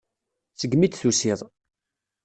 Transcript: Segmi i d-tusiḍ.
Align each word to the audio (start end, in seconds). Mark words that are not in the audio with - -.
Segmi 0.59 0.85
i 0.85 0.89
d-tusiḍ. 0.89 1.39